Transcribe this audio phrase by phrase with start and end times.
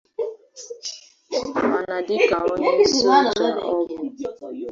[1.71, 3.99] mana dịka onye soja ọ bụ